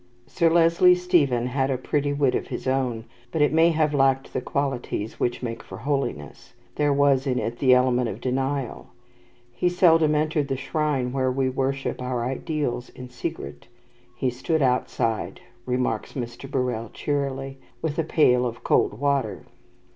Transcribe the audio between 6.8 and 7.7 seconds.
was in it